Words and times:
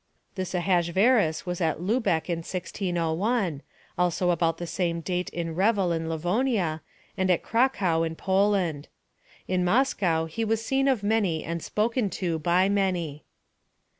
This 0.33 0.55
Ahasverus 0.55 1.45
was 1.45 1.61
at 1.61 1.79
Lubeck 1.79 2.27
in 2.27 2.39
1601, 2.39 3.61
also 3.99 4.31
about 4.31 4.57
the 4.57 4.65
same 4.65 4.99
date 4.99 5.29
in 5.29 5.53
Revel 5.53 5.91
in 5.91 6.09
Livonia, 6.09 6.81
and 7.15 7.29
in 7.29 7.37
Cracow 7.37 8.01
in 8.01 8.15
Poland. 8.15 8.87
In 9.47 9.63
Moscow 9.63 10.25
he 10.25 10.43
was 10.43 10.65
seen 10.65 10.87
of 10.87 11.03
many 11.03 11.43
and 11.43 11.61
spoken 11.61 12.09
to 12.09 12.39
by 12.39 12.67
many. 12.67 13.25